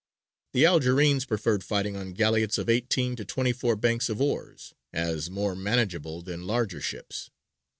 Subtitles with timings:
[0.53, 5.29] The Algerines preferred fighting on galleots of eighteen to twenty four banks of oars, as
[5.29, 7.29] more manageable than larger ships.